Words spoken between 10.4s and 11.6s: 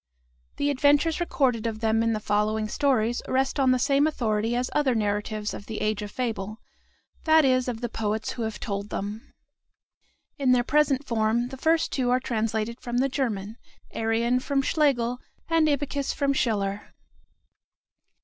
their present form, the